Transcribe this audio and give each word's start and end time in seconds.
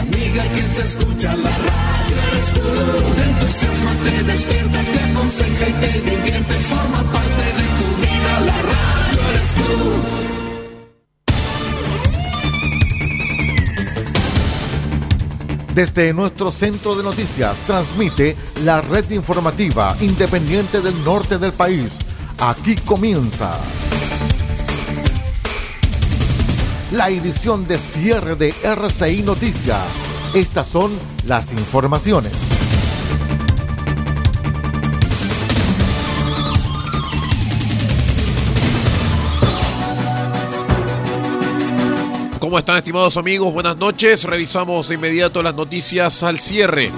amiga, 0.00 0.42
amiga 0.42 0.54
que 0.54 0.62
te 0.62 0.82
escucha 0.82 1.36
la 1.36 1.50
radio 1.50 2.16
eres 2.30 2.52
tú. 2.52 2.60
Te 3.16 3.22
entusiasma, 3.24 3.92
te 4.04 4.22
despierta, 4.24 4.82
te 4.92 5.00
aconseja 5.10 5.68
y 5.68 5.72
te 5.72 6.00
divierte. 6.10 6.54
Forma 6.54 7.02
parte 7.12 7.44
de 7.58 7.64
tu 7.78 7.88
vida, 8.00 8.40
la 8.46 8.58
radio 8.62 9.20
eres 9.34 9.54
tú. 9.54 10.18
Desde 15.74 16.12
nuestro 16.12 16.50
centro 16.50 16.96
de 16.96 17.04
noticias 17.04 17.56
transmite 17.66 18.36
la 18.64 18.80
red 18.80 19.08
informativa 19.10 19.96
independiente 20.00 20.80
del 20.80 21.04
norte 21.04 21.38
del 21.38 21.52
país. 21.52 21.92
Aquí 22.40 22.74
comienza 22.74 23.60
la 26.92 27.10
edición 27.10 27.66
de 27.66 27.78
cierre 27.78 28.34
de 28.34 28.54
RCI 28.62 29.22
Noticias. 29.22 29.82
Estas 30.34 30.66
son 30.66 30.90
las 31.26 31.52
informaciones. 31.52 32.32
¿Cómo 42.38 42.58
están 42.58 42.78
estimados 42.78 43.18
amigos? 43.18 43.52
Buenas 43.52 43.76
noches. 43.76 44.24
Revisamos 44.24 44.88
de 44.88 44.94
inmediato 44.94 45.42
las 45.42 45.54
noticias 45.54 46.22
al 46.22 46.38
cierre. 46.38 46.90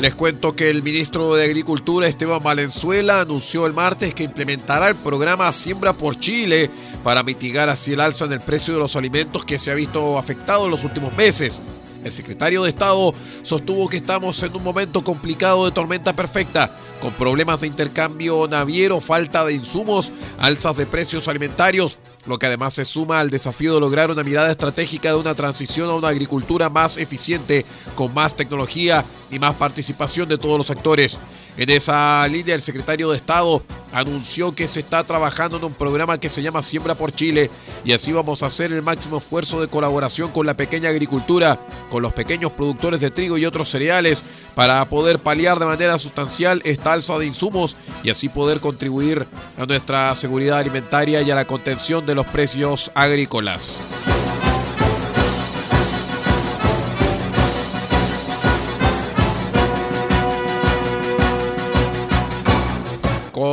Les 0.00 0.14
cuento 0.14 0.56
que 0.56 0.70
el 0.70 0.82
ministro 0.82 1.34
de 1.34 1.44
Agricultura 1.44 2.08
Esteban 2.08 2.42
Valenzuela 2.42 3.20
anunció 3.20 3.66
el 3.66 3.74
martes 3.74 4.14
que 4.14 4.22
implementará 4.22 4.88
el 4.88 4.94
programa 4.94 5.52
Siembra 5.52 5.92
por 5.92 6.18
Chile 6.18 6.70
para 7.04 7.22
mitigar 7.22 7.68
así 7.68 7.92
el 7.92 8.00
alza 8.00 8.24
en 8.24 8.32
el 8.32 8.40
precio 8.40 8.72
de 8.72 8.80
los 8.80 8.96
alimentos 8.96 9.44
que 9.44 9.58
se 9.58 9.70
ha 9.70 9.74
visto 9.74 10.18
afectado 10.18 10.64
en 10.64 10.70
los 10.70 10.84
últimos 10.84 11.14
meses. 11.18 11.60
El 12.04 12.12
secretario 12.12 12.62
de 12.62 12.70
Estado 12.70 13.14
sostuvo 13.42 13.88
que 13.88 13.98
estamos 13.98 14.42
en 14.42 14.56
un 14.56 14.64
momento 14.64 15.04
complicado 15.04 15.66
de 15.66 15.72
tormenta 15.72 16.14
perfecta, 16.14 16.70
con 17.00 17.12
problemas 17.12 17.60
de 17.60 17.66
intercambio 17.66 18.46
naviero, 18.48 19.00
falta 19.00 19.44
de 19.44 19.54
insumos, 19.54 20.12
alzas 20.38 20.76
de 20.76 20.86
precios 20.86 21.28
alimentarios, 21.28 21.98
lo 22.26 22.38
que 22.38 22.46
además 22.46 22.74
se 22.74 22.84
suma 22.84 23.20
al 23.20 23.30
desafío 23.30 23.74
de 23.74 23.80
lograr 23.80 24.10
una 24.10 24.22
mirada 24.22 24.50
estratégica 24.50 25.10
de 25.10 25.16
una 25.16 25.34
transición 25.34 25.90
a 25.90 25.94
una 25.94 26.08
agricultura 26.08 26.70
más 26.70 26.96
eficiente, 26.96 27.64
con 27.94 28.12
más 28.14 28.34
tecnología 28.34 29.04
y 29.30 29.38
más 29.38 29.54
participación 29.54 30.28
de 30.28 30.38
todos 30.38 30.58
los 30.58 30.70
actores. 30.70 31.18
En 31.60 31.68
esa 31.68 32.26
línea, 32.26 32.54
el 32.54 32.62
secretario 32.62 33.10
de 33.10 33.18
Estado 33.18 33.62
anunció 33.92 34.54
que 34.54 34.66
se 34.66 34.80
está 34.80 35.04
trabajando 35.04 35.58
en 35.58 35.64
un 35.64 35.74
programa 35.74 36.18
que 36.18 36.30
se 36.30 36.40
llama 36.40 36.62
Siembra 36.62 36.94
por 36.94 37.12
Chile 37.12 37.50
y 37.84 37.92
así 37.92 38.12
vamos 38.14 38.42
a 38.42 38.46
hacer 38.46 38.72
el 38.72 38.80
máximo 38.80 39.18
esfuerzo 39.18 39.60
de 39.60 39.68
colaboración 39.68 40.30
con 40.30 40.46
la 40.46 40.56
pequeña 40.56 40.88
agricultura, 40.88 41.60
con 41.90 42.00
los 42.00 42.14
pequeños 42.14 42.52
productores 42.52 43.02
de 43.02 43.10
trigo 43.10 43.36
y 43.36 43.44
otros 43.44 43.68
cereales 43.68 44.22
para 44.54 44.82
poder 44.86 45.18
paliar 45.18 45.58
de 45.58 45.66
manera 45.66 45.98
sustancial 45.98 46.62
esta 46.64 46.94
alza 46.94 47.18
de 47.18 47.26
insumos 47.26 47.76
y 48.02 48.08
así 48.08 48.30
poder 48.30 48.60
contribuir 48.60 49.26
a 49.58 49.66
nuestra 49.66 50.14
seguridad 50.14 50.60
alimentaria 50.60 51.20
y 51.20 51.30
a 51.30 51.34
la 51.34 51.44
contención 51.44 52.06
de 52.06 52.14
los 52.14 52.24
precios 52.24 52.90
agrícolas. 52.94 53.76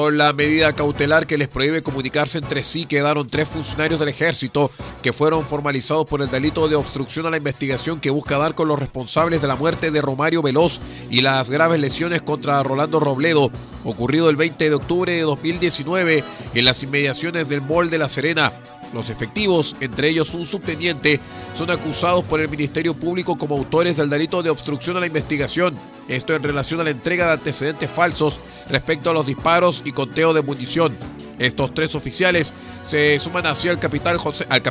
Con 0.08 0.18
la 0.18 0.32
medida 0.32 0.72
cautelar 0.72 1.28
que 1.28 1.38
les 1.38 1.50
prohíbe 1.50 1.84
comunicarse 1.84 2.38
entre 2.38 2.64
sí, 2.64 2.86
quedaron 2.86 3.28
tres 3.28 3.50
funcionarios 3.50 4.00
del 4.00 4.08
ejército 4.08 4.72
que 5.04 5.12
fueron 5.12 5.46
formalizados 5.46 6.06
por 6.06 6.22
el 6.22 6.32
delito 6.32 6.70
de 6.70 6.78
obstrucción 6.78 7.26
a 7.26 7.30
la 7.30 7.36
investigación 7.36 8.00
que 8.00 8.10
busca 8.10 8.38
dar 8.38 8.56
con 8.56 8.70
los 8.70 8.80
responsables 8.80 9.42
de 9.42 9.50
la 9.50 9.58
muerte 9.58 9.92
de 9.92 10.02
Romario 10.02 10.42
Veloz 10.42 10.80
y 11.10 11.20
las 11.20 11.50
graves 11.50 11.82
lesiones 11.82 12.22
contra 12.22 12.64
Rolando 12.64 13.02
Robledo, 13.02 13.52
ocurrido 13.84 14.30
el 14.30 14.38
20 14.38 14.70
de 14.70 14.76
octubre 14.76 15.12
de 15.12 15.24
2019 15.24 16.24
en 16.54 16.64
las 16.64 16.82
inmediaciones 16.84 17.50
del 17.50 17.62
Mall 17.62 17.90
de 17.90 17.98
La 17.98 18.08
Serena. 18.08 18.54
Los 18.94 19.10
efectivos, 19.10 19.76
entre 19.82 20.08
ellos 20.08 20.34
un 20.36 20.46
subteniente, 20.46 21.20
son 21.54 21.70
acusados 21.70 22.24
por 22.24 22.40
el 22.40 22.48
Ministerio 22.48 22.94
Público 22.94 23.38
como 23.38 23.58
autores 23.58 23.98
del 23.98 24.10
delito 24.10 24.42
de 24.42 24.52
obstrucción 24.52 24.96
a 24.96 25.02
la 25.02 25.08
investigación. 25.08 25.78
Esto 26.08 26.34
en 26.34 26.44
relación 26.44 26.80
a 26.80 26.84
la 26.84 26.90
entrega 26.90 27.28
de 27.28 27.34
antecedentes 27.34 27.90
falsos 27.90 28.40
respecto 28.70 29.10
a 29.10 29.14
los 29.14 29.26
disparos 29.26 29.82
y 29.86 29.92
conteo 29.92 30.34
de 30.34 30.42
munición. 30.42 30.96
Estos 31.40 31.74
tres 31.74 31.96
oficiales 31.96 32.54
se 32.88 33.20
suman 33.20 33.46
así 33.46 33.68
al 33.68 33.80
capitán 33.80 34.18
José, 34.18 34.48
al 34.50 34.62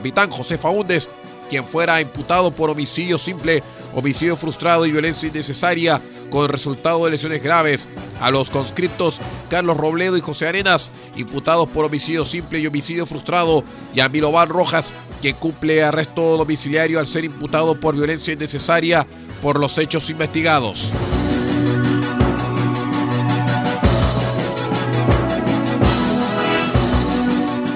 Faúndez, 0.58 1.08
quien 1.48 1.64
fuera 1.64 2.00
imputado 2.00 2.50
por 2.50 2.70
homicidio 2.70 3.18
simple, 3.18 3.62
homicidio 3.94 4.36
frustrado 4.36 4.86
y 4.86 4.92
violencia 4.92 5.28
innecesaria 5.28 6.00
con 6.30 6.48
resultado 6.48 7.04
de 7.04 7.12
lesiones 7.12 7.42
graves, 7.42 7.86
a 8.20 8.30
los 8.30 8.50
conscriptos 8.50 9.20
Carlos 9.48 9.76
Robledo 9.76 10.16
y 10.16 10.20
José 10.20 10.48
Arenas, 10.48 10.90
imputados 11.16 11.68
por 11.68 11.84
homicidio 11.84 12.24
simple 12.24 12.58
y 12.58 12.66
homicidio 12.66 13.06
frustrado, 13.06 13.62
y 13.94 14.00
a 14.00 14.08
Milovan 14.08 14.48
Rojas, 14.48 14.94
quien 15.20 15.36
cumple 15.36 15.84
arresto 15.84 16.36
domiciliario 16.36 16.98
al 16.98 17.06
ser 17.06 17.24
imputado 17.24 17.78
por 17.78 17.94
violencia 17.94 18.34
innecesaria 18.34 19.06
por 19.40 19.60
los 19.60 19.78
hechos 19.78 20.10
investigados. 20.10 20.92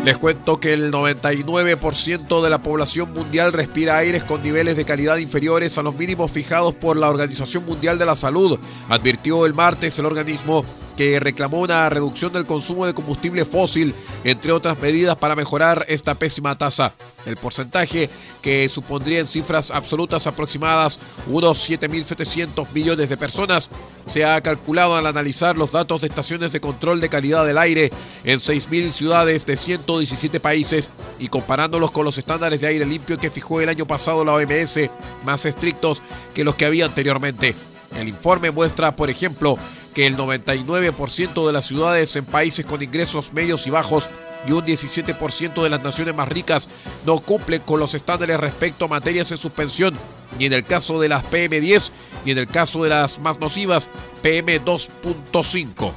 Les 0.05 0.17
cuento 0.17 0.59
que 0.61 0.73
el 0.73 0.91
99% 0.91 2.43
de 2.43 2.51
la 2.51 2.63
población 2.63 3.13
mundial 3.13 3.53
respira 3.53 3.99
aires 3.99 4.25
con 4.25 4.43
niveles 4.43 4.79
de 4.79 4.87
calidad 4.87 5.19
inferiores 5.19 5.77
a 5.77 5.83
los 5.83 5.95
mínimos 5.95 6.33
fijados 6.33 6.75
por 6.75 6.97
la 6.97 7.11
Organización 7.11 7.67
Mundial 7.67 7.99
de 7.99 8.07
la 8.07 8.17
Salud, 8.17 8.59
advirtió 8.89 9.45
el 9.45 9.53
martes 9.53 9.99
el 9.99 10.07
organismo 10.07 10.65
que 11.01 11.19
reclamó 11.19 11.61
una 11.61 11.89
reducción 11.89 12.31
del 12.31 12.45
consumo 12.45 12.85
de 12.85 12.93
combustible 12.93 13.47
fósil, 13.47 13.95
entre 14.23 14.53
otras 14.53 14.79
medidas 14.81 15.17
para 15.17 15.35
mejorar 15.35 15.87
esta 15.89 16.15
pésima 16.15 16.59
tasa. 16.59 16.95
El 17.25 17.39
porcentaje, 17.39 18.11
que 18.43 18.69
supondría 18.69 19.21
en 19.21 19.27
cifras 19.27 19.71
absolutas 19.71 20.27
aproximadas 20.27 20.99
unos 21.27 21.71
7.700 21.71 22.67
millones 22.75 23.09
de 23.09 23.17
personas, 23.17 23.71
se 24.07 24.27
ha 24.27 24.43
calculado 24.43 24.95
al 24.95 25.07
analizar 25.07 25.57
los 25.57 25.73
datos 25.73 26.03
de 26.03 26.09
estaciones 26.09 26.53
de 26.53 26.61
control 26.61 27.01
de 27.01 27.09
calidad 27.09 27.47
del 27.47 27.57
aire 27.57 27.91
en 28.25 28.39
6.000 28.39 28.91
ciudades 28.91 29.47
de 29.47 29.57
117 29.57 30.39
países 30.39 30.91
y 31.19 31.29
comparándolos 31.29 31.93
con 31.93 32.05
los 32.05 32.19
estándares 32.19 32.61
de 32.61 32.67
aire 32.67 32.85
limpio 32.85 33.17
que 33.17 33.31
fijó 33.31 33.63
el 33.63 33.71
año 33.71 33.87
pasado 33.87 34.23
la 34.23 34.35
OMS, 34.35 34.91
más 35.25 35.47
estrictos 35.47 36.03
que 36.35 36.45
los 36.45 36.57
que 36.57 36.67
había 36.67 36.85
anteriormente. 36.85 37.55
El 37.99 38.09
informe 38.09 38.51
muestra, 38.51 38.95
por 38.95 39.11
ejemplo, 39.11 39.59
que 39.95 40.07
el 40.07 40.17
99% 40.17 41.47
de 41.47 41.53
las 41.53 41.67
ciudades 41.67 42.15
en 42.17 42.25
países 42.25 42.65
con 42.65 42.83
ingresos 42.83 43.33
medios 43.33 43.67
y 43.67 43.71
bajos 43.71 44.09
y 44.47 44.53
un 44.53 44.65
17% 44.65 45.63
de 45.63 45.71
las 45.71 45.83
naciones 45.83 46.15
más 46.15 46.29
ricas 46.29 46.69
no 47.05 47.19
cumplen 47.19 47.61
con 47.63 47.81
los 47.81 47.95
estándares 47.95 48.41
respecto 48.41 48.85
a 48.85 48.89
materias 48.89 49.31
en 49.31 49.39
suspensión, 49.39 49.97
ni 50.39 50.47
en 50.47 50.53
el 50.53 50.65
caso 50.65 51.01
de 51.01 51.09
las 51.09 51.25
PM10, 51.25 51.91
ni 52.25 52.33
en 52.33 52.39
el 52.39 52.47
caso 52.47 52.83
de 52.83 52.91
las 52.91 53.19
más 53.19 53.39
nocivas 53.39 53.89
PM2.5. 54.23 55.93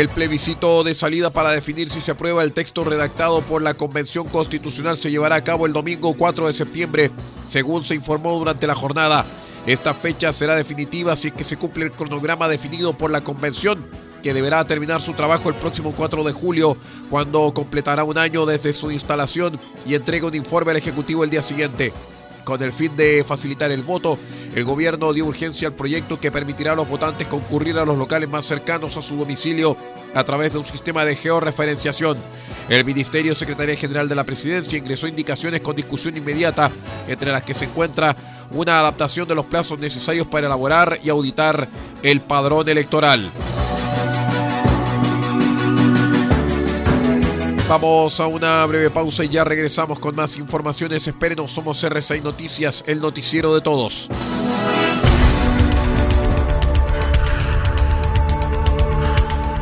El 0.00 0.08
plebiscito 0.08 0.82
de 0.82 0.94
salida 0.94 1.28
para 1.28 1.50
definir 1.50 1.90
si 1.90 2.00
se 2.00 2.12
aprueba 2.12 2.42
el 2.42 2.54
texto 2.54 2.84
redactado 2.84 3.42
por 3.42 3.60
la 3.60 3.74
Convención 3.74 4.26
Constitucional 4.28 4.96
se 4.96 5.10
llevará 5.10 5.36
a 5.36 5.44
cabo 5.44 5.66
el 5.66 5.74
domingo 5.74 6.14
4 6.14 6.46
de 6.46 6.54
septiembre, 6.54 7.10
según 7.46 7.84
se 7.84 7.96
informó 7.96 8.32
durante 8.38 8.66
la 8.66 8.74
jornada. 8.74 9.26
Esta 9.66 9.92
fecha 9.92 10.32
será 10.32 10.56
definitiva 10.56 11.14
si 11.16 11.28
es 11.28 11.34
que 11.34 11.44
se 11.44 11.58
cumple 11.58 11.84
el 11.84 11.92
cronograma 11.92 12.48
definido 12.48 12.94
por 12.94 13.10
la 13.10 13.20
Convención, 13.20 13.86
que 14.22 14.32
deberá 14.32 14.64
terminar 14.64 15.02
su 15.02 15.12
trabajo 15.12 15.50
el 15.50 15.54
próximo 15.56 15.92
4 15.94 16.24
de 16.24 16.32
julio, 16.32 16.78
cuando 17.10 17.52
completará 17.52 18.02
un 18.02 18.16
año 18.16 18.46
desde 18.46 18.72
su 18.72 18.90
instalación 18.90 19.60
y 19.84 19.96
entrega 19.96 20.28
un 20.28 20.34
informe 20.34 20.70
al 20.70 20.78
Ejecutivo 20.78 21.24
el 21.24 21.30
día 21.30 21.42
siguiente. 21.42 21.92
Con 22.44 22.62
el 22.62 22.72
fin 22.72 22.96
de 22.96 23.24
facilitar 23.26 23.70
el 23.70 23.82
voto, 23.82 24.18
el 24.54 24.64
gobierno 24.64 25.12
dio 25.12 25.26
urgencia 25.26 25.68
al 25.68 25.74
proyecto 25.74 26.18
que 26.18 26.32
permitirá 26.32 26.72
a 26.72 26.76
los 26.76 26.88
votantes 26.88 27.26
concurrir 27.28 27.78
a 27.78 27.84
los 27.84 27.98
locales 27.98 28.28
más 28.28 28.44
cercanos 28.44 28.96
a 28.96 29.02
su 29.02 29.16
domicilio 29.16 29.76
a 30.14 30.24
través 30.24 30.52
de 30.52 30.58
un 30.58 30.64
sistema 30.64 31.04
de 31.04 31.16
georreferenciación. 31.16 32.18
El 32.68 32.84
Ministerio 32.84 33.34
Secretaría 33.34 33.76
General 33.76 34.08
de 34.08 34.14
la 34.14 34.24
Presidencia 34.24 34.78
ingresó 34.78 35.06
indicaciones 35.06 35.60
con 35.60 35.76
discusión 35.76 36.16
inmediata, 36.16 36.70
entre 37.08 37.32
las 37.32 37.42
que 37.42 37.54
se 37.54 37.66
encuentra 37.66 38.16
una 38.52 38.80
adaptación 38.80 39.28
de 39.28 39.34
los 39.34 39.44
plazos 39.44 39.78
necesarios 39.78 40.26
para 40.26 40.46
elaborar 40.46 40.98
y 41.02 41.10
auditar 41.10 41.68
el 42.02 42.20
padrón 42.20 42.68
electoral. 42.68 43.30
Vamos 47.70 48.18
a 48.18 48.26
una 48.26 48.66
breve 48.66 48.90
pausa 48.90 49.22
y 49.22 49.28
ya 49.28 49.44
regresamos 49.44 50.00
con 50.00 50.16
más 50.16 50.36
informaciones. 50.36 51.06
Espérenos, 51.06 51.52
somos 51.52 51.80
RCI 51.84 52.20
Noticias, 52.20 52.82
el 52.88 53.00
noticiero 53.00 53.54
de 53.54 53.60
todos. 53.60 54.08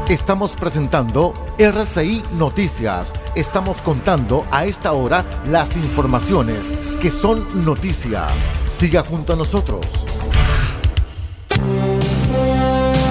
Estamos 0.09 0.57
presentando 0.57 1.35
RCI 1.59 2.23
Noticias. 2.33 3.13
Estamos 3.35 3.83
contando 3.83 4.47
a 4.51 4.65
esta 4.65 4.95
hora 4.95 5.23
las 5.45 5.77
informaciones 5.77 6.61
que 7.03 7.11
son 7.11 7.63
noticia. 7.63 8.27
Siga 8.67 9.05
junto 9.05 9.35
a 9.35 9.37
nosotros. 9.37 9.85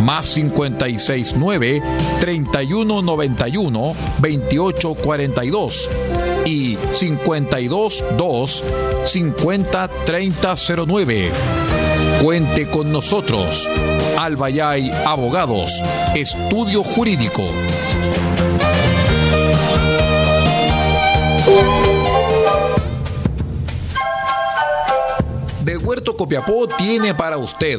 más 0.00 0.34
569 0.34 1.82
3191 2.20 3.94
2842 4.18 5.90
y 6.44 6.76
522 6.76 8.64
50 9.04 9.88
3009. 10.04 11.30
Cuente 12.22 12.68
con 12.68 12.90
nosotros. 12.90 13.68
Albayay 14.18 14.90
Abogados, 15.06 15.72
Estudio 16.14 16.82
Jurídico. 16.82 17.44
Del 25.64 25.78
Huerto 25.78 26.16
Copiapó 26.16 26.66
tiene 26.66 27.14
para 27.14 27.36
usted 27.38 27.78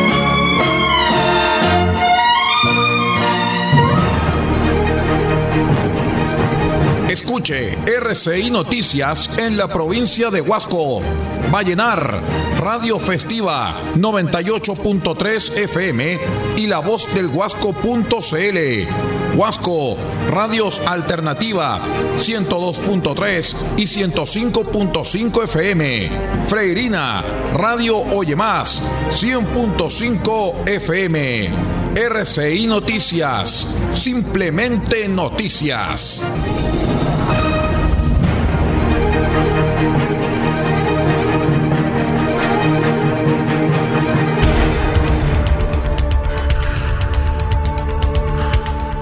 Escuche 7.11 7.77
RCI 7.85 8.51
Noticias 8.51 9.37
en 9.37 9.57
la 9.57 9.67
provincia 9.67 10.29
de 10.29 10.39
Huasco. 10.39 11.01
Vallenar, 11.51 12.21
Radio 12.57 13.01
Festiva 13.01 13.77
98.3 13.97 15.57
FM 15.57 16.19
y 16.55 16.67
la 16.67 16.79
voz 16.79 17.13
del 17.13 17.27
Huasco.cl. 17.27 19.35
Huasco, 19.35 19.97
Radios 20.29 20.79
Alternativa 20.87 21.81
102.3 22.15 23.55
y 23.75 23.83
105.5 23.83 25.43
FM. 25.43 26.09
Freirina, 26.47 27.21
Radio 27.57 27.97
Oye 27.97 28.37
Más 28.37 28.83
100.5 29.09 30.65
FM. 30.65 31.49
RCI 31.93 32.67
Noticias, 32.67 33.67
simplemente 33.93 35.09
noticias. 35.09 36.21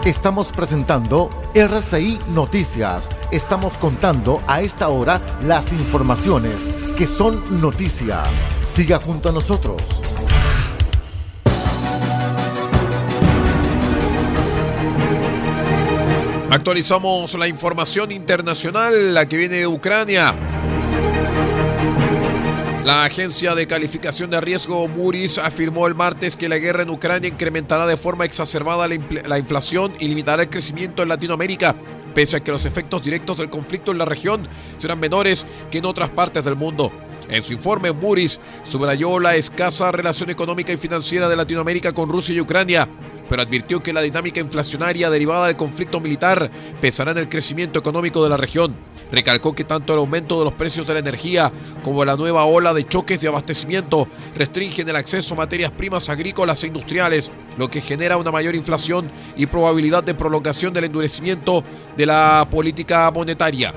Estamos 0.09 0.51
presentando 0.51 1.29
RCI 1.53 2.17
Noticias. 2.33 3.09
Estamos 3.31 3.77
contando 3.77 4.41
a 4.47 4.59
esta 4.59 4.89
hora 4.89 5.21
las 5.43 5.71
informaciones 5.71 6.55
que 6.97 7.05
son 7.05 7.61
noticia. 7.61 8.23
Siga 8.65 8.97
junto 8.97 9.29
a 9.29 9.31
nosotros. 9.31 9.79
Actualizamos 16.49 17.35
la 17.35 17.47
información 17.47 18.11
internacional, 18.11 19.13
la 19.13 19.27
que 19.27 19.37
viene 19.37 19.57
de 19.57 19.67
Ucrania. 19.67 20.58
La 22.89 23.03
agencia 23.03 23.53
de 23.53 23.67
calificación 23.67 24.31
de 24.31 24.41
riesgo 24.41 24.87
Moody's 24.87 25.37
afirmó 25.37 25.85
el 25.85 25.93
martes 25.93 26.35
que 26.35 26.49
la 26.49 26.57
guerra 26.57 26.81
en 26.81 26.89
Ucrania 26.89 27.29
incrementará 27.29 27.85
de 27.85 27.97
forma 27.97 28.25
exacerbada 28.25 28.87
la, 28.87 28.97
la, 29.27 29.37
inflación 29.37 29.93
y 29.99 30.07
limitará 30.07 30.41
el 30.41 30.49
crecimiento 30.49 31.03
en 31.03 31.09
Latinoamérica, 31.09 31.75
pese 32.15 32.37
a 32.37 32.39
que 32.39 32.49
los 32.49 32.65
efectos 32.65 33.03
directos 33.03 33.37
del 33.37 33.51
conflicto 33.51 33.91
en 33.91 33.99
la 33.99 34.05
región 34.05 34.47
serán 34.77 34.99
menores 34.99 35.45
que 35.69 35.77
en 35.77 35.85
otras 35.85 36.09
partes 36.09 36.43
del 36.43 36.55
mundo. 36.55 36.91
En 37.29 37.43
su 37.43 37.53
informe, 37.53 37.91
Moody's 37.91 38.39
subrayó 38.63 39.19
la 39.19 39.35
escasa 39.35 39.91
relación 39.91 40.31
económica 40.31 40.73
y 40.73 40.77
financiera 40.77 41.29
de 41.29 41.35
Latinoamérica 41.35 41.93
con 41.93 42.09
Rusia 42.09 42.33
y 42.33 42.41
Ucrania, 42.41 42.89
pero 43.29 43.43
advirtió 43.43 43.83
que 43.83 43.93
la 43.93 44.01
dinámica 44.01 44.39
inflacionaria 44.39 45.11
derivada 45.11 45.45
del 45.45 45.57
conflicto 45.57 45.99
militar 45.99 46.49
pesará 46.81 47.11
en 47.11 47.19
el 47.19 47.29
crecimiento 47.29 47.77
económico 47.77 48.23
de 48.23 48.29
la 48.29 48.37
región. 48.37 48.88
Recalcó 49.11 49.53
que 49.53 49.63
tanto 49.63 49.93
el 49.93 49.99
aumento 49.99 50.37
de 50.37 50.45
los 50.45 50.53
precios 50.53 50.85
de 50.87 50.93
la 50.93 50.99
energía 50.99 51.51
como 51.83 52.05
la 52.05 52.15
nueva 52.15 52.45
ola 52.45 52.73
de 52.73 52.87
choques 52.87 53.21
de 53.21 53.27
abastecimiento 53.27 54.07
restringen 54.35 54.87
el 54.87 54.95
acceso 54.95 55.33
a 55.33 55.37
materias 55.37 55.71
primas 55.71 56.09
agrícolas 56.09 56.63
e 56.63 56.67
industriales, 56.67 57.31
lo 57.57 57.69
que 57.69 57.81
genera 57.81 58.17
una 58.17 58.31
mayor 58.31 58.55
inflación 58.55 59.11
y 59.35 59.47
probabilidad 59.47 60.03
de 60.03 60.13
prolongación 60.13 60.73
del 60.73 60.85
endurecimiento 60.85 61.63
de 61.97 62.05
la 62.05 62.47
política 62.49 63.09
monetaria. 63.11 63.73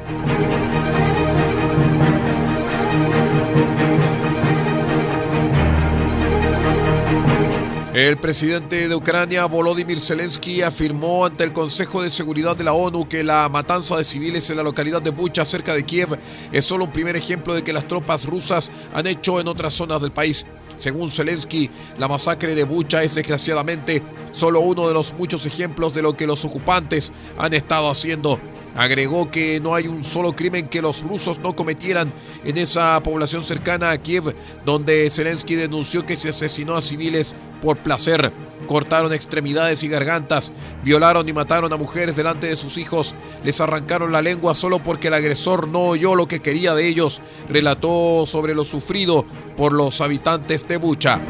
El 8.03 8.17
presidente 8.17 8.89
de 8.89 8.97
Ucrania, 8.97 9.45
Volodymyr 9.45 10.01
Zelensky, 10.01 10.63
afirmó 10.63 11.25
ante 11.25 11.45
el 11.45 11.53
Consejo 11.53 12.03
de 12.03 12.11
Seguridad 12.11 12.57
de 12.57 12.65
la 12.65 12.73
ONU 12.73 13.09
que 13.09 13.23
la 13.23 13.49
matanza 13.49 13.97
de 13.97 14.03
civiles 14.03 14.51
en 14.51 14.57
la 14.57 14.65
localidad 14.65 15.01
de 15.01 15.11
Bucha, 15.11 15.45
cerca 15.45 15.73
de 15.73 15.85
Kiev, 15.85 16.19
es 16.51 16.65
solo 16.65 16.87
un 16.87 16.93
primer 16.93 17.15
ejemplo 17.15 17.55
de 17.55 17.63
que 17.63 17.73
las 17.73 17.87
tropas 17.87 18.27
rusas 18.27 18.73
han 18.93 19.07
hecho 19.07 19.39
en 19.39 19.47
otras 19.47 19.75
zonas 19.75 20.03
del 20.03 20.11
país. 20.11 20.49
Según 20.75 21.13
Zelensky, 21.13 21.71
la 21.97 22.09
masacre 22.09 22.57
de 22.57 22.65
Bucha 22.65 23.05
es 23.05 23.15
desgraciadamente 23.15 24.03
solo 24.33 24.59
uno 24.63 24.89
de 24.89 24.95
los 24.95 25.15
muchos 25.15 25.47
ejemplos 25.47 25.95
de 25.95 26.03
lo 26.03 26.17
que 26.17 26.27
los 26.27 26.45
ocupantes 26.45 27.13
han 27.39 27.55
estado 27.55 27.89
haciendo. 27.89 28.41
Agregó 28.75 29.31
que 29.31 29.61
no 29.61 29.75
hay 29.75 29.87
un 29.87 30.03
solo 30.03 30.33
crimen 30.33 30.69
que 30.69 30.83
los 30.83 31.03
rusos 31.03 31.39
no 31.41 31.55
cometieran 31.55 32.13
en 32.45 32.57
esa 32.57 33.03
población 33.03 33.45
cercana 33.45 33.91
a 33.91 33.99
Kiev, 33.99 34.35
donde 34.65 35.11
Zelensky 35.11 35.55
denunció 35.55 36.07
que 36.07 36.17
se 36.17 36.31
asesinó 36.31 36.77
a 36.77 36.83
civiles 36.83 37.35
por 37.61 37.79
placer. 37.79 38.33
Cortaron 38.67 39.13
extremidades 39.13 39.83
y 39.83 39.89
gargantas, 39.89 40.53
violaron 40.83 41.29
y 41.29 41.33
mataron 41.33 41.73
a 41.73 41.77
mujeres 41.77 42.17
delante 42.17 42.47
de 42.47 42.57
sus 42.57 42.79
hijos, 42.79 43.15
les 43.45 43.61
arrancaron 43.61 44.13
la 44.13 44.23
lengua 44.23 44.55
solo 44.55 44.83
porque 44.83 45.09
el 45.09 45.15
agresor 45.15 45.69
no 45.69 45.81
oyó 45.81 46.15
lo 46.15 46.27
que 46.27 46.41
quería 46.41 46.75
de 46.75 46.89
ellos, 46.89 47.21
relató 47.49 48.25
sobre 48.27 48.55
lo 48.55 48.65
sufrido 48.65 49.27
por 49.57 49.73
los 49.73 50.01
habitantes 50.01 50.67
de 50.67 50.77
Bucha. 50.79 51.21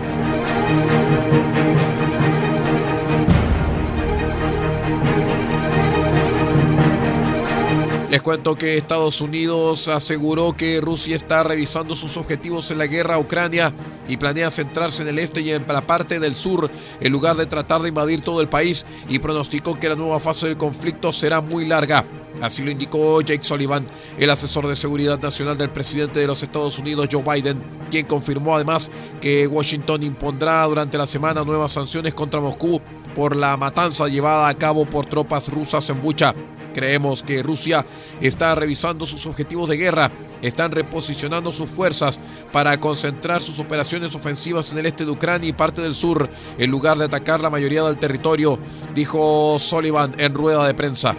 Cuento 8.23 8.55
que 8.55 8.77
Estados 8.77 9.21
Unidos 9.21 9.89
aseguró 9.89 10.53
que 10.57 10.81
Rusia 10.81 11.17
está 11.17 11.43
revisando 11.43 11.97
sus 11.97 12.17
objetivos 12.17 12.71
en 12.71 12.79
la 12.79 12.87
guerra 12.87 13.15
a 13.15 13.19
Ucrania 13.19 13.75
y 14.07 14.17
planea 14.17 14.53
centrarse 14.53 15.03
en 15.03 15.09
el 15.09 15.19
este 15.19 15.41
y 15.41 15.51
en 15.51 15.67
la 15.67 15.85
parte 15.89 16.21
del 16.21 16.37
sur 16.37 16.71
en 17.01 17.13
lugar 17.13 17.37
de 17.37 17.47
tratar 17.47 17.83
de 17.83 17.89
invadir 17.89 18.21
todo 18.21 18.41
el 18.41 18.49
país 18.49 18.87
y 19.09 19.19
pronosticó 19.19 19.79
que 19.79 19.89
la 19.89 19.97
nueva 19.97 20.21
fase 20.21 20.47
del 20.47 20.57
conflicto 20.57 21.13
será 21.13 21.41
muy 21.41 21.67
larga. 21.67 22.07
Así 22.41 22.63
lo 22.63 22.71
indicó 22.71 23.21
Jake 23.23 23.43
Sullivan, 23.43 23.89
el 24.17 24.31
asesor 24.31 24.69
de 24.69 24.77
seguridad 24.77 25.21
nacional 25.21 25.59
del 25.59 25.71
presidente 25.71 26.21
de 26.21 26.29
los 26.29 26.43
Estados 26.45 26.79
Unidos, 26.79 27.09
Joe 27.11 27.25
Biden, 27.25 27.61
quien 27.91 28.07
confirmó 28.07 28.55
además 28.55 28.91
que 29.21 29.49
Washington 29.49 30.05
impondrá 30.05 30.65
durante 30.67 30.97
la 30.97 31.09
semana 31.09 31.45
nuevas 31.45 31.73
sanciones 31.73 32.15
contra 32.15 32.41
Moscú 32.41 32.81
por 33.17 33.37
la 33.37 33.57
matanza 33.57 34.07
llevada 34.07 34.49
a 34.49 34.55
cabo 34.55 34.87
por 34.87 35.07
tropas 35.07 35.49
rusas 35.49 35.91
en 35.91 36.01
Bucha. 36.01 36.35
Creemos 36.73 37.23
que 37.23 37.43
Rusia 37.43 37.85
está 38.21 38.55
revisando 38.55 39.07
sus 39.07 39.27
objetivos 39.27 39.69
de 39.69 39.77
guerra, 39.77 40.11
están 40.43 40.73
reposicionando 40.73 41.53
sus 41.53 41.71
fuerzas 41.71 42.19
para 42.53 42.79
concentrar 42.81 43.43
sus 43.43 43.59
operaciones 43.59 44.15
ofensivas 44.15 44.73
en 44.73 44.79
el 44.79 44.87
este 44.87 45.05
de 45.05 45.11
Ucrania 45.11 45.51
y 45.51 45.53
parte 45.53 45.81
del 45.81 45.95
sur, 45.95 46.29
en 46.59 46.71
lugar 46.71 46.99
de 46.99 47.05
atacar 47.05 47.41
la 47.41 47.51
mayoría 47.51 47.85
del 47.85 47.99
territorio, 47.99 48.59
dijo 48.95 49.59
Sullivan 49.59 50.15
en 50.19 50.35
rueda 50.35 50.67
de 50.67 50.75
prensa. 50.75 51.17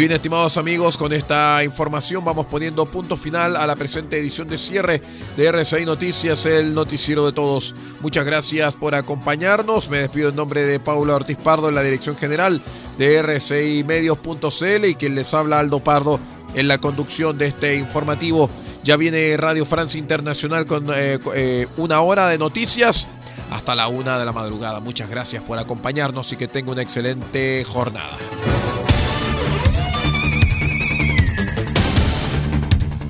Bien, 0.00 0.12
estimados 0.12 0.56
amigos, 0.56 0.96
con 0.96 1.12
esta 1.12 1.62
información 1.62 2.24
vamos 2.24 2.46
poniendo 2.46 2.86
punto 2.86 3.18
final 3.18 3.54
a 3.54 3.66
la 3.66 3.76
presente 3.76 4.18
edición 4.18 4.48
de 4.48 4.56
cierre 4.56 5.02
de 5.36 5.46
RCI 5.46 5.84
Noticias, 5.84 6.46
el 6.46 6.72
noticiero 6.74 7.26
de 7.26 7.32
todos. 7.32 7.74
Muchas 8.00 8.24
gracias 8.24 8.76
por 8.76 8.94
acompañarnos. 8.94 9.90
Me 9.90 9.98
despido 9.98 10.30
en 10.30 10.36
nombre 10.36 10.64
de 10.64 10.80
Paula 10.80 11.16
Ortiz 11.16 11.36
Pardo 11.36 11.68
en 11.68 11.74
la 11.74 11.82
dirección 11.82 12.16
general 12.16 12.62
de 12.96 13.16
RCI 13.16 13.84
Medios.cl 13.84 14.86
y 14.86 14.94
quien 14.94 15.16
les 15.16 15.34
habla 15.34 15.58
Aldo 15.58 15.80
Pardo 15.80 16.18
en 16.54 16.66
la 16.66 16.78
conducción 16.78 17.36
de 17.36 17.48
este 17.48 17.74
informativo. 17.74 18.48
Ya 18.82 18.96
viene 18.96 19.36
Radio 19.36 19.66
Francia 19.66 19.98
Internacional 19.98 20.64
con 20.64 20.88
eh, 20.94 21.18
eh, 21.34 21.66
una 21.76 22.00
hora 22.00 22.26
de 22.28 22.38
noticias 22.38 23.06
hasta 23.50 23.74
la 23.74 23.88
una 23.88 24.18
de 24.18 24.24
la 24.24 24.32
madrugada. 24.32 24.80
Muchas 24.80 25.10
gracias 25.10 25.42
por 25.42 25.58
acompañarnos 25.58 26.32
y 26.32 26.36
que 26.36 26.48
tenga 26.48 26.72
una 26.72 26.80
excelente 26.80 27.64
jornada. 27.64 28.16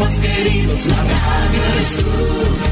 Más 0.00 0.18
queridos, 0.18 0.86
la 0.86 0.96
radio 0.96 1.62
eres 1.74 1.96
tú. 1.96 2.69